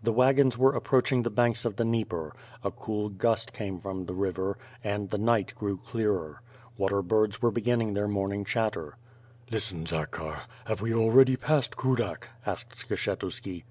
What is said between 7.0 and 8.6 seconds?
birds were beginning their morning